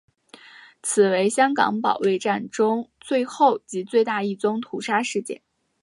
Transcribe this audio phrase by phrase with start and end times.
[0.81, 5.43] 此为香港保卫战中最后及最大一宗屠杀事件。